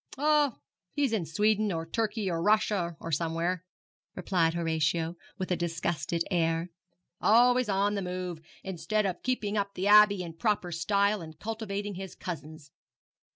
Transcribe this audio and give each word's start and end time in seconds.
'Oh, 0.17 0.55
he 0.93 1.03
is 1.03 1.13
in 1.13 1.27
Sweden, 1.27 1.71
or 1.71 1.85
Turkey, 1.85 2.27
or 2.27 2.41
Russia, 2.41 2.97
or 2.99 3.11
somewhere,' 3.11 3.63
replied 4.15 4.55
Horatio, 4.55 5.13
with 5.37 5.51
a 5.51 5.55
disgusted 5.55 6.23
air; 6.31 6.71
'always 7.21 7.69
on 7.69 7.93
the 7.93 8.01
move, 8.01 8.39
instead 8.63 9.05
of 9.05 9.21
keeping 9.21 9.57
up 9.57 9.75
the 9.75 9.85
Abbey 9.85 10.23
in 10.23 10.33
proper 10.33 10.71
style, 10.71 11.21
and 11.21 11.37
cultivating 11.37 11.93
his 11.93 12.15
cousins. 12.15 12.71